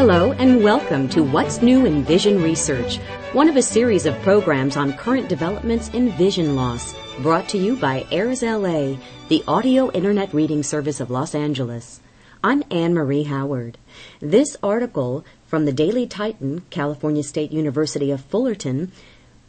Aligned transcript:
Hello 0.00 0.32
and 0.32 0.64
welcome 0.64 1.10
to 1.10 1.22
What's 1.22 1.60
New 1.60 1.84
in 1.84 2.02
Vision 2.04 2.42
Research, 2.42 2.96
one 3.34 3.50
of 3.50 3.56
a 3.56 3.62
series 3.62 4.06
of 4.06 4.18
programs 4.22 4.78
on 4.78 4.94
current 4.94 5.28
developments 5.28 5.90
in 5.90 6.10
vision 6.12 6.56
loss, 6.56 6.94
brought 7.18 7.50
to 7.50 7.58
you 7.58 7.76
by 7.76 8.06
AIRS 8.10 8.42
LA, 8.42 8.96
the 9.28 9.44
audio 9.46 9.90
internet 9.90 10.32
reading 10.32 10.62
service 10.62 11.00
of 11.00 11.10
Los 11.10 11.34
Angeles. 11.34 12.00
I'm 12.42 12.64
Anne 12.70 12.94
Marie 12.94 13.24
Howard. 13.24 13.76
This 14.20 14.56
article 14.62 15.22
from 15.46 15.66
the 15.66 15.72
Daily 15.72 16.06
Titan, 16.06 16.62
California 16.70 17.22
State 17.22 17.52
University 17.52 18.10
of 18.10 18.22
Fullerton, 18.22 18.92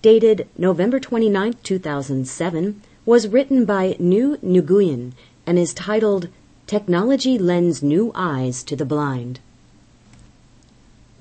dated 0.02 0.50
November 0.58 1.00
29, 1.00 1.56
2007, 1.64 2.82
was 3.06 3.30
written 3.30 3.64
by 3.64 3.96
Nu 4.00 4.36
Nguyen 4.40 5.14
and 5.48 5.58
is 5.58 5.74
titled 5.74 6.28
Technology 6.68 7.38
Lends 7.40 7.82
New 7.82 8.12
Eyes 8.14 8.64
to 8.64 8.76
the 8.76 8.86
Blind. 8.86 9.40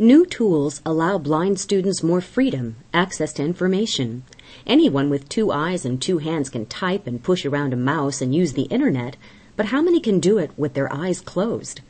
New 0.02 0.24
tools 0.24 0.80
allow 0.86 1.18
blind 1.18 1.60
students 1.60 2.02
more 2.02 2.22
freedom, 2.22 2.74
access 2.90 3.34
to 3.34 3.44
information. 3.44 4.22
Anyone 4.66 5.10
with 5.10 5.28
two 5.28 5.52
eyes 5.52 5.84
and 5.84 6.00
two 6.00 6.16
hands 6.16 6.48
can 6.48 6.64
type 6.64 7.06
and 7.06 7.22
push 7.22 7.44
around 7.44 7.74
a 7.74 7.76
mouse 7.76 8.22
and 8.22 8.34
use 8.34 8.54
the 8.54 8.62
internet, 8.72 9.18
but 9.56 9.66
how 9.66 9.82
many 9.82 10.00
can 10.00 10.18
do 10.18 10.38
it 10.38 10.52
with 10.56 10.72
their 10.72 10.90
eyes 10.90 11.20
closed? 11.20 11.82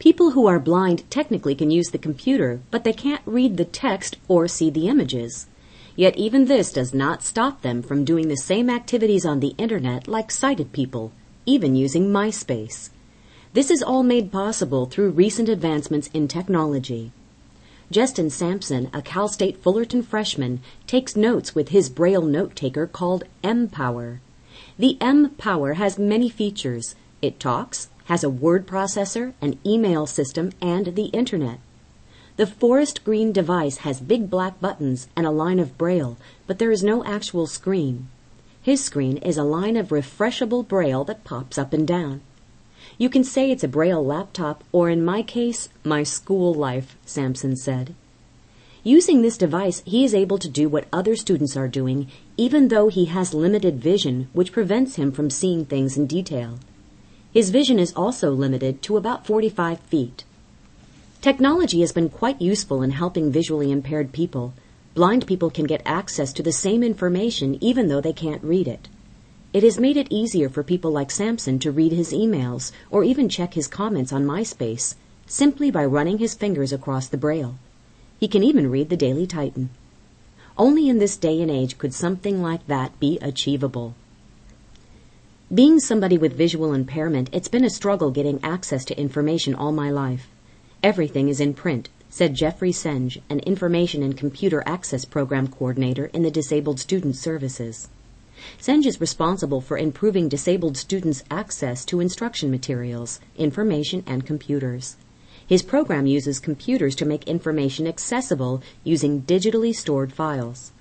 People 0.00 0.32
who 0.32 0.48
are 0.48 0.58
blind 0.58 1.08
technically 1.12 1.54
can 1.54 1.70
use 1.70 1.90
the 1.90 1.96
computer, 1.96 2.58
but 2.72 2.82
they 2.82 2.92
can't 2.92 3.22
read 3.24 3.56
the 3.56 3.64
text 3.64 4.16
or 4.26 4.48
see 4.48 4.68
the 4.68 4.88
images. 4.88 5.46
Yet 5.94 6.16
even 6.16 6.46
this 6.46 6.72
does 6.72 6.92
not 6.92 7.22
stop 7.22 7.62
them 7.62 7.82
from 7.84 8.04
doing 8.04 8.26
the 8.26 8.36
same 8.36 8.68
activities 8.68 9.24
on 9.24 9.38
the 9.38 9.54
internet 9.58 10.08
like 10.08 10.32
sighted 10.32 10.72
people, 10.72 11.12
even 11.46 11.76
using 11.76 12.10
MySpace. 12.10 12.90
This 13.52 13.70
is 13.70 13.80
all 13.80 14.02
made 14.02 14.32
possible 14.32 14.86
through 14.86 15.10
recent 15.10 15.48
advancements 15.48 16.10
in 16.12 16.26
technology. 16.26 17.12
Justin 17.90 18.28
Sampson, 18.28 18.90
a 18.92 19.00
Cal 19.00 19.28
State 19.28 19.62
Fullerton 19.62 20.02
freshman, 20.02 20.60
takes 20.86 21.16
notes 21.16 21.54
with 21.54 21.70
his 21.70 21.88
Braille 21.88 22.20
note 22.20 22.54
taker 22.54 22.86
called 22.86 23.24
M-Power. 23.42 24.20
The 24.78 24.98
M-Power 25.00 25.74
has 25.74 25.98
many 25.98 26.28
features. 26.28 26.96
It 27.22 27.40
talks, 27.40 27.88
has 28.04 28.22
a 28.22 28.28
word 28.28 28.66
processor, 28.66 29.32
an 29.40 29.58
email 29.64 30.06
system, 30.06 30.52
and 30.60 30.94
the 30.96 31.06
internet. 31.06 31.60
The 32.36 32.46
forest 32.46 33.04
green 33.04 33.32
device 33.32 33.78
has 33.78 34.00
big 34.00 34.28
black 34.28 34.60
buttons 34.60 35.08
and 35.16 35.26
a 35.26 35.30
line 35.30 35.58
of 35.58 35.78
Braille, 35.78 36.18
but 36.46 36.58
there 36.58 36.70
is 36.70 36.84
no 36.84 37.02
actual 37.04 37.46
screen. 37.46 38.08
His 38.60 38.84
screen 38.84 39.16
is 39.16 39.38
a 39.38 39.44
line 39.44 39.78
of 39.78 39.88
refreshable 39.88 40.62
Braille 40.66 41.04
that 41.04 41.24
pops 41.24 41.56
up 41.56 41.72
and 41.72 41.88
down. 41.88 42.20
You 43.00 43.08
can 43.08 43.22
say 43.22 43.52
it's 43.52 43.62
a 43.62 43.68
Braille 43.68 44.04
laptop, 44.04 44.64
or 44.72 44.90
in 44.90 45.04
my 45.04 45.22
case, 45.22 45.68
my 45.84 46.02
school 46.02 46.52
life, 46.52 46.96
Sampson 47.06 47.54
said. 47.54 47.94
Using 48.82 49.22
this 49.22 49.38
device, 49.38 49.84
he 49.86 50.04
is 50.04 50.16
able 50.16 50.38
to 50.38 50.48
do 50.48 50.68
what 50.68 50.88
other 50.92 51.14
students 51.14 51.56
are 51.56 51.68
doing, 51.68 52.08
even 52.36 52.66
though 52.68 52.88
he 52.88 53.04
has 53.04 53.32
limited 53.32 53.80
vision, 53.80 54.28
which 54.32 54.50
prevents 54.50 54.96
him 54.96 55.12
from 55.12 55.30
seeing 55.30 55.64
things 55.64 55.96
in 55.96 56.08
detail. 56.08 56.58
His 57.32 57.50
vision 57.50 57.78
is 57.78 57.92
also 57.94 58.32
limited 58.32 58.82
to 58.82 58.96
about 58.96 59.24
45 59.24 59.78
feet. 59.78 60.24
Technology 61.20 61.82
has 61.82 61.92
been 61.92 62.08
quite 62.08 62.42
useful 62.42 62.82
in 62.82 62.90
helping 62.90 63.30
visually 63.30 63.70
impaired 63.70 64.10
people. 64.10 64.54
Blind 64.94 65.24
people 65.24 65.50
can 65.50 65.66
get 65.66 65.82
access 65.86 66.32
to 66.32 66.42
the 66.42 66.50
same 66.50 66.82
information 66.82 67.58
even 67.60 67.86
though 67.86 68.00
they 68.00 68.12
can't 68.12 68.42
read 68.42 68.66
it. 68.66 68.88
It 69.52 69.62
has 69.62 69.78
made 69.78 69.96
it 69.96 70.08
easier 70.10 70.50
for 70.50 70.62
people 70.62 70.90
like 70.90 71.10
Sampson 71.10 71.58
to 71.60 71.72
read 71.72 71.92
his 71.92 72.12
emails 72.12 72.70
or 72.90 73.02
even 73.02 73.30
check 73.30 73.54
his 73.54 73.66
comments 73.66 74.12
on 74.12 74.26
MySpace 74.26 74.94
simply 75.26 75.70
by 75.70 75.84
running 75.84 76.18
his 76.18 76.34
fingers 76.34 76.72
across 76.72 77.08
the 77.08 77.16
braille. 77.16 77.58
He 78.20 78.28
can 78.28 78.42
even 78.42 78.70
read 78.70 78.90
the 78.90 78.96
Daily 78.96 79.26
Titan. 79.26 79.70
Only 80.56 80.88
in 80.88 80.98
this 80.98 81.16
day 81.16 81.40
and 81.40 81.50
age 81.50 81.78
could 81.78 81.94
something 81.94 82.42
like 82.42 82.66
that 82.66 82.98
be 83.00 83.18
achievable. 83.22 83.94
Being 85.54 85.80
somebody 85.80 86.18
with 86.18 86.36
visual 86.36 86.74
impairment, 86.74 87.30
it's 87.32 87.48
been 87.48 87.64
a 87.64 87.70
struggle 87.70 88.10
getting 88.10 88.40
access 88.42 88.84
to 88.86 89.00
information 89.00 89.54
all 89.54 89.72
my 89.72 89.90
life. 89.90 90.28
Everything 90.82 91.28
is 91.28 91.40
in 91.40 91.54
print, 91.54 91.88
said 92.10 92.34
Jeffrey 92.34 92.72
Senge, 92.72 93.20
an 93.30 93.40
Information 93.40 94.02
and 94.02 94.16
Computer 94.16 94.62
Access 94.66 95.06
Program 95.06 95.48
Coordinator 95.48 96.06
in 96.06 96.22
the 96.22 96.30
Disabled 96.30 96.80
Student 96.80 97.16
Services. 97.16 97.88
Senge 98.60 98.86
is 98.86 99.00
responsible 99.00 99.60
for 99.60 99.78
improving 99.78 100.28
disabled 100.28 100.76
students' 100.76 101.24
access 101.30 101.84
to 101.84 102.00
instruction 102.00 102.50
materials, 102.50 103.20
information, 103.36 104.02
and 104.06 104.26
computers. 104.26 104.96
His 105.46 105.62
program 105.62 106.06
uses 106.06 106.38
computers 106.38 106.94
to 106.96 107.06
make 107.06 107.26
information 107.26 107.86
accessible 107.86 108.62
using 108.84 109.22
digitally 109.22 109.74
stored 109.74 110.12
files. 110.12 110.72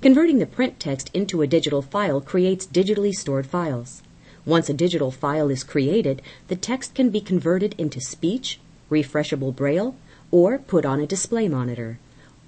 Converting 0.00 0.38
the 0.38 0.46
print 0.46 0.78
text 0.78 1.10
into 1.12 1.42
a 1.42 1.46
digital 1.46 1.82
file 1.82 2.20
creates 2.20 2.66
digitally 2.66 3.12
stored 3.12 3.46
files. 3.46 4.02
Once 4.46 4.68
a 4.68 4.74
digital 4.74 5.10
file 5.10 5.50
is 5.50 5.64
created, 5.64 6.22
the 6.46 6.56
text 6.56 6.94
can 6.94 7.10
be 7.10 7.20
converted 7.20 7.74
into 7.76 8.00
speech, 8.00 8.60
refreshable 8.90 9.54
braille, 9.54 9.96
or 10.30 10.58
put 10.58 10.86
on 10.86 11.00
a 11.00 11.06
display 11.06 11.48
monitor. 11.48 11.98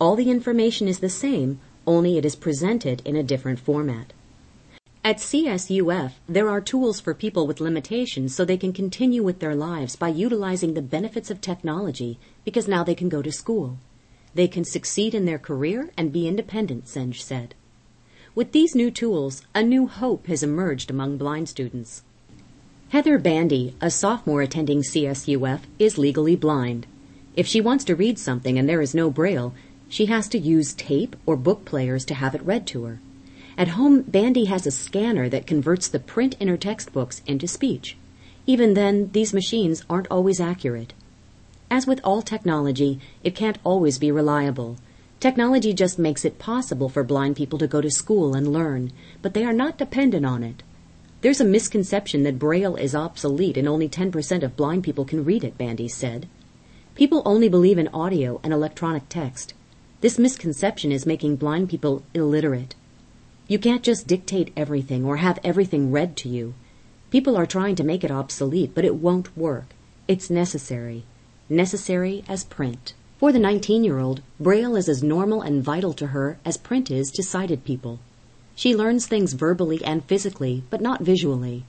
All 0.00 0.16
the 0.16 0.30
information 0.30 0.86
is 0.86 1.00
the 1.00 1.08
same, 1.08 1.60
only 1.86 2.16
it 2.16 2.24
is 2.24 2.36
presented 2.36 3.02
in 3.04 3.16
a 3.16 3.22
different 3.22 3.58
format. 3.58 4.12
At 5.02 5.16
CSUF, 5.16 6.12
there 6.28 6.50
are 6.50 6.60
tools 6.60 7.00
for 7.00 7.14
people 7.14 7.46
with 7.46 7.58
limitations 7.58 8.34
so 8.34 8.44
they 8.44 8.58
can 8.58 8.74
continue 8.74 9.22
with 9.22 9.38
their 9.38 9.54
lives 9.54 9.96
by 9.96 10.08
utilizing 10.08 10.74
the 10.74 10.82
benefits 10.82 11.30
of 11.30 11.40
technology 11.40 12.18
because 12.44 12.68
now 12.68 12.84
they 12.84 12.94
can 12.94 13.08
go 13.08 13.22
to 13.22 13.32
school. 13.32 13.78
They 14.34 14.46
can 14.46 14.62
succeed 14.62 15.14
in 15.14 15.24
their 15.24 15.38
career 15.38 15.88
and 15.96 16.12
be 16.12 16.28
independent, 16.28 16.84
Senge 16.84 17.22
said. 17.22 17.54
With 18.34 18.52
these 18.52 18.74
new 18.74 18.90
tools, 18.90 19.40
a 19.54 19.62
new 19.62 19.86
hope 19.86 20.26
has 20.26 20.42
emerged 20.42 20.90
among 20.90 21.16
blind 21.16 21.48
students. 21.48 22.02
Heather 22.90 23.18
Bandy, 23.18 23.74
a 23.80 23.90
sophomore 23.90 24.42
attending 24.42 24.82
CSUF, 24.82 25.60
is 25.78 25.96
legally 25.96 26.36
blind. 26.36 26.86
If 27.36 27.46
she 27.46 27.62
wants 27.62 27.84
to 27.84 27.96
read 27.96 28.18
something 28.18 28.58
and 28.58 28.68
there 28.68 28.82
is 28.82 28.94
no 28.94 29.08
braille, 29.10 29.54
she 29.88 30.06
has 30.06 30.28
to 30.28 30.38
use 30.38 30.74
tape 30.74 31.16
or 31.24 31.36
book 31.36 31.64
players 31.64 32.04
to 32.04 32.14
have 32.14 32.34
it 32.34 32.42
read 32.42 32.66
to 32.66 32.84
her. 32.84 33.00
At 33.58 33.68
home, 33.68 34.02
Bandy 34.02 34.46
has 34.46 34.66
a 34.66 34.70
scanner 34.70 35.28
that 35.28 35.46
converts 35.46 35.88
the 35.88 35.98
print 35.98 36.36
in 36.40 36.48
her 36.48 36.56
textbooks 36.56 37.22
into 37.26 37.46
speech. 37.46 37.96
Even 38.46 38.74
then, 38.74 39.10
these 39.12 39.34
machines 39.34 39.84
aren't 39.88 40.08
always 40.10 40.40
accurate. 40.40 40.92
As 41.70 41.86
with 41.86 42.00
all 42.02 42.22
technology, 42.22 42.98
it 43.22 43.34
can't 43.34 43.58
always 43.62 43.98
be 43.98 44.10
reliable. 44.10 44.76
Technology 45.20 45.72
just 45.72 45.98
makes 45.98 46.24
it 46.24 46.38
possible 46.38 46.88
for 46.88 47.04
blind 47.04 47.36
people 47.36 47.58
to 47.58 47.66
go 47.66 47.80
to 47.80 47.90
school 47.90 48.34
and 48.34 48.52
learn, 48.52 48.90
but 49.20 49.34
they 49.34 49.44
are 49.44 49.52
not 49.52 49.78
dependent 49.78 50.24
on 50.24 50.42
it. 50.42 50.62
There's 51.20 51.40
a 51.40 51.44
misconception 51.44 52.22
that 52.22 52.38
Braille 52.38 52.76
is 52.76 52.94
obsolete 52.94 53.58
and 53.58 53.68
only 53.68 53.88
10% 53.88 54.42
of 54.42 54.56
blind 54.56 54.82
people 54.82 55.04
can 55.04 55.24
read 55.24 55.44
it, 55.44 55.58
Bandy 55.58 55.88
said. 55.88 56.26
People 56.94 57.22
only 57.26 57.48
believe 57.48 57.76
in 57.76 57.88
audio 57.88 58.40
and 58.42 58.52
electronic 58.52 59.08
text. 59.10 59.52
This 60.00 60.18
misconception 60.18 60.90
is 60.90 61.04
making 61.04 61.36
blind 61.36 61.68
people 61.68 62.02
illiterate. 62.14 62.74
You 63.50 63.58
can't 63.58 63.82
just 63.82 64.06
dictate 64.06 64.52
everything 64.56 65.04
or 65.04 65.16
have 65.16 65.40
everything 65.42 65.90
read 65.90 66.16
to 66.18 66.28
you. 66.28 66.54
People 67.10 67.36
are 67.36 67.46
trying 67.46 67.74
to 67.74 67.82
make 67.82 68.04
it 68.04 68.10
obsolete, 68.12 68.76
but 68.76 68.84
it 68.84 68.94
won't 68.94 69.36
work. 69.36 69.74
It's 70.06 70.30
necessary. 70.30 71.02
Necessary 71.48 72.22
as 72.28 72.44
print. 72.44 72.94
For 73.18 73.32
the 73.32 73.40
19 73.40 73.82
year 73.82 73.98
old, 73.98 74.22
Braille 74.38 74.76
is 74.76 74.88
as 74.88 75.02
normal 75.02 75.42
and 75.42 75.64
vital 75.64 75.92
to 75.94 76.06
her 76.14 76.38
as 76.44 76.56
print 76.56 76.92
is 76.92 77.10
to 77.10 77.24
sighted 77.24 77.64
people. 77.64 77.98
She 78.54 78.76
learns 78.76 79.08
things 79.08 79.32
verbally 79.32 79.82
and 79.84 80.04
physically, 80.04 80.62
but 80.70 80.80
not 80.80 81.02
visually. 81.02 81.64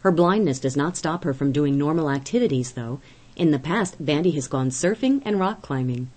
Her 0.00 0.10
blindness 0.10 0.58
does 0.58 0.76
not 0.76 0.96
stop 0.96 1.22
her 1.22 1.32
from 1.32 1.52
doing 1.52 1.78
normal 1.78 2.10
activities, 2.10 2.72
though. 2.72 2.98
In 3.36 3.52
the 3.52 3.60
past, 3.60 4.04
Bandy 4.04 4.32
has 4.32 4.48
gone 4.48 4.70
surfing 4.70 5.22
and 5.24 5.38
rock 5.38 5.62
climbing. 5.62 6.10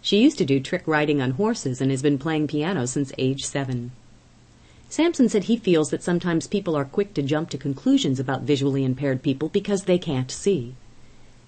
She 0.00 0.22
used 0.22 0.38
to 0.38 0.44
do 0.44 0.60
trick 0.60 0.84
riding 0.86 1.20
on 1.20 1.32
horses 1.32 1.80
and 1.80 1.90
has 1.90 2.00
been 2.00 2.16
playing 2.16 2.46
piano 2.46 2.86
since 2.86 3.10
age 3.18 3.42
seven. 3.44 3.90
Sampson 4.92 5.26
said 5.26 5.44
he 5.44 5.56
feels 5.56 5.88
that 5.88 6.02
sometimes 6.02 6.46
people 6.46 6.76
are 6.76 6.84
quick 6.84 7.14
to 7.14 7.22
jump 7.22 7.48
to 7.48 7.56
conclusions 7.56 8.20
about 8.20 8.42
visually 8.42 8.84
impaired 8.84 9.22
people 9.22 9.48
because 9.48 9.84
they 9.84 9.96
can't 9.96 10.30
see. 10.30 10.74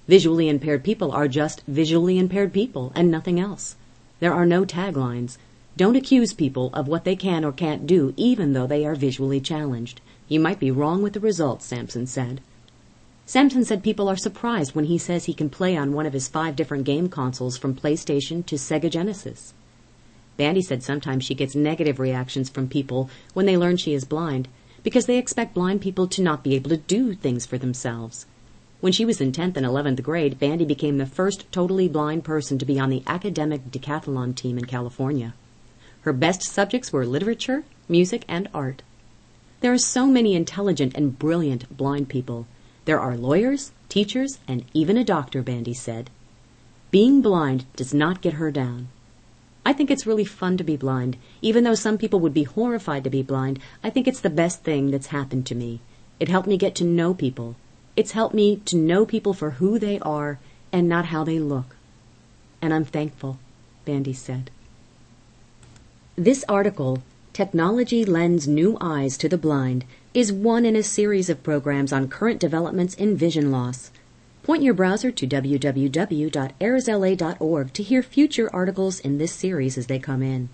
Visually 0.09 0.49
impaired 0.49 0.83
people 0.83 1.13
are 1.13 1.29
just 1.29 1.63
visually 1.69 2.19
impaired 2.19 2.55
people 2.55 2.91
and 2.95 3.11
nothing 3.11 3.39
else. 3.39 3.77
There 4.19 4.33
are 4.33 4.47
no 4.47 4.65
taglines. 4.65 5.37
Don't 5.77 5.95
accuse 5.95 6.33
people 6.33 6.71
of 6.73 6.89
what 6.89 7.05
they 7.05 7.17
can 7.17 7.45
or 7.45 7.53
can't 7.53 7.87
do 7.87 8.15
even 8.17 8.55
though 8.55 8.67
they 8.67 8.87
are 8.87 8.95
visually 8.95 9.43
challenged. 9.43 10.01
You 10.27 10.41
might 10.41 10.59
be 10.59 10.71
wrong 10.71 11.03
with 11.03 11.13
the 11.13 11.21
results, 11.21 11.67
Sampson 11.67 12.07
said. 12.07 12.41
Sampson 13.27 13.67
said 13.67 13.85
people 13.85 14.09
are 14.09 14.17
surprised 14.17 14.75
when 14.75 14.87
he 14.87 14.97
says 14.97 15.27
he 15.27 15.35
can 15.35 15.51
play 15.51 15.77
on 15.77 15.93
one 15.93 16.07
of 16.07 16.15
his 16.15 16.29
five 16.29 16.57
different 16.57 16.85
game 16.85 17.11
consoles 17.11 17.59
from 17.59 17.75
PlayStation 17.75 18.47
to 18.47 18.57
Sega 18.57 18.89
Genesis. 18.89 19.53
Bandy 20.37 20.63
said 20.63 20.83
sometimes 20.83 21.25
she 21.25 21.35
gets 21.35 21.55
negative 21.55 21.99
reactions 21.99 22.49
from 22.49 22.69
people 22.69 23.09
when 23.33 23.47
they 23.47 23.57
learn 23.57 23.77
she 23.77 23.95
is 23.95 24.05
blind 24.05 24.49
because 24.83 25.07
they 25.07 25.19
expect 25.19 25.55
blind 25.55 25.81
people 25.81 26.07
to 26.09 26.23
not 26.23 26.45
be 26.45 26.55
able 26.55 26.71
to 26.71 26.77
do 26.77 27.15
things 27.15 27.47
for 27.47 27.59
themselves. 27.59 28.27
When 28.81 28.93
she 28.93 29.05
was 29.05 29.21
in 29.21 29.33
10th 29.33 29.57
and 29.57 29.65
11th 29.65 30.03
grade, 30.03 30.39
Bandy 30.39 30.67
became 30.67 30.99
the 30.99 31.07
first 31.07 31.51
totally 31.51 31.89
blind 31.89 32.23
person 32.23 32.59
to 32.59 32.67
be 32.67 32.79
on 32.79 32.91
the 32.91 33.03
academic 33.07 33.71
decathlon 33.71 34.35
team 34.35 34.59
in 34.59 34.67
California. 34.67 35.35
Her 36.03 36.13
best 36.13 36.43
subjects 36.43 36.93
were 36.93 37.07
literature, 37.07 37.65
music, 37.89 38.27
and 38.29 38.47
art. 38.53 38.83
There 39.61 39.73
are 39.73 39.79
so 39.79 40.07
many 40.07 40.35
intelligent 40.35 40.95
and 40.95 41.19
brilliant 41.19 41.75
blind 41.75 42.11
people. 42.11 42.47
There 42.85 43.01
are 43.01 43.17
lawyers, 43.17 43.73
teachers, 43.89 44.39
and 44.47 44.67
even 44.75 44.99
a 44.99 45.05
doctor, 45.05 45.43
Bandy 45.43 45.73
said. 45.73 46.11
Being 46.91 47.23
blind 47.23 47.65
does 47.77 47.95
not 47.95 48.21
get 48.21 48.35
her 48.35 48.51
down. 48.51 48.89
I 49.67 49.73
think 49.73 49.91
it's 49.91 50.07
really 50.07 50.25
fun 50.25 50.57
to 50.59 50.65
be 50.65 50.77
blind. 50.77 51.17
Even 51.41 51.65
though 51.65 51.75
some 51.75 51.97
people 51.97 52.21
would 52.21 52.35
be 52.35 52.45
horrified 52.45 53.05
to 53.05 53.11
be 53.11 53.23
blind, 53.23 53.59
I 53.83 53.91
think 53.91 54.07
it's 54.07 54.21
the 54.21 54.31
best 54.31 54.63
thing 54.63 54.91
that's 54.91 55.07
happened 55.07 55.47
to 55.47 55.55
me. 55.55 55.81
It 56.21 56.29
helped 56.29 56.49
me 56.49 56.57
get 56.57 56.75
to 56.77 56.85
know 56.85 57.15
people. 57.15 57.57
It's 57.97 58.13
helped 58.13 58.35
me 58.35 58.57
to 58.67 58.77
know 58.77 59.07
people 59.07 59.33
for 59.33 59.53
who 59.53 59.79
they 59.79 59.99
are 60.01 60.39
and 60.73 60.89
not 60.89 61.07
how 61.07 61.25
they 61.25 61.39
look. 61.39 61.77
And 62.61 62.75
I'm 62.75 62.85
thankful, 62.85 63.39
Bandy 63.85 64.13
said. 64.13 64.51
This 66.17 66.45
article, 66.49 67.03
Technology 67.33 68.05
Lends 68.05 68.47
New 68.47 68.77
Eyes 68.81 69.17
to 69.19 69.29
the 69.29 69.39
Blind, 69.39 69.85
is 70.13 70.33
one 70.33 70.65
in 70.65 70.77
a 70.77 70.83
series 70.83 71.29
of 71.29 71.43
programs 71.43 71.93
on 71.93 72.09
current 72.09 72.39
developments 72.39 72.95
in 72.95 73.17
vision 73.17 73.51
loss. 73.51 73.91
Point 74.45 74.63
your 74.63 74.75
browser 74.75 75.11
to 75.11 75.27
www.airsla.org 75.27 77.73
to 77.73 77.83
hear 77.83 78.03
future 78.03 78.51
articles 78.53 79.01
in 79.01 79.17
this 79.17 79.33
series 79.33 79.79
as 79.79 79.87
they 79.87 79.99
come 79.99 80.23
in. 80.23 80.51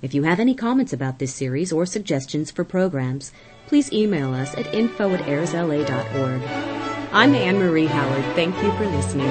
If 0.00 0.14
you 0.14 0.22
have 0.22 0.40
any 0.40 0.54
comments 0.54 0.94
about 0.94 1.18
this 1.18 1.34
series 1.34 1.70
or 1.70 1.84
suggestions 1.84 2.50
for 2.50 2.64
programs, 2.64 3.32
please 3.66 3.92
email 3.92 4.32
us 4.32 4.56
at 4.56 4.74
info 4.74 5.12
at 5.12 5.20
airsla.org. 5.20 6.42
I'm 7.12 7.34
Anne 7.34 7.58
Marie 7.58 7.86
Howard. 7.86 8.24
Thank 8.34 8.56
you 8.62 8.72
for 8.72 8.86
listening. 8.86 9.28